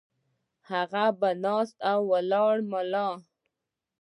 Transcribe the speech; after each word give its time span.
هغه 0.69 1.05
پۀ 1.19 1.29
ناسته 1.43 1.91
ولاړه 2.09 2.63
ملا 2.71 3.07